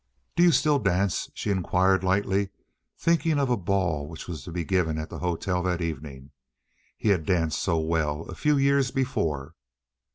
[0.35, 2.49] "Do you still dance?" she inquired lightly,
[2.97, 6.31] thinking of a ball which was to be given at the hotel that evening.
[6.97, 9.53] He had danced so well a few years before.